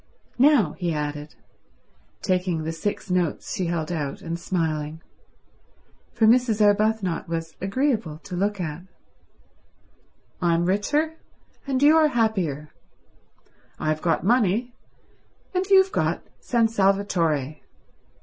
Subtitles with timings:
[0.39, 1.35] "Now," he added,
[2.23, 4.99] taking the six notes she held out and smiling,
[6.11, 6.59] for Mrs.
[6.59, 8.81] Arbuthnot was agreeable to look at,
[10.41, 11.17] "I'm richer,
[11.67, 12.71] and you're happier.
[13.77, 14.73] I've got money,
[15.53, 17.57] and you've got San Salvatore.